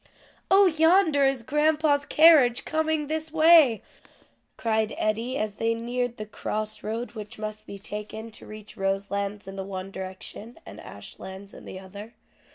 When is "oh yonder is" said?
0.49-1.43